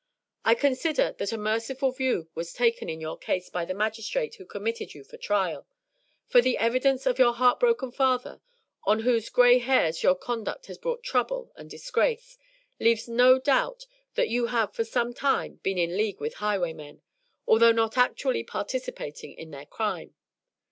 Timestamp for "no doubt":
13.07-13.85